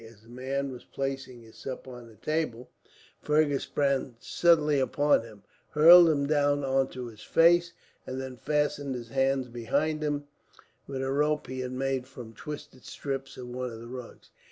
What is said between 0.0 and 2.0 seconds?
As the man was placing his supper